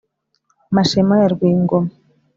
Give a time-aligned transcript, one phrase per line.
[0.75, 1.89] mashema ya rwingoma